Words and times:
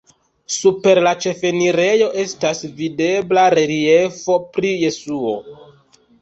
Super 0.51 1.01
la 1.07 1.09
ĉefenirejo 1.25 2.07
estas 2.23 2.61
videbla 2.79 3.45
reliefo 3.57 4.39
pri 4.57 4.73
Jesuo. 4.87 5.37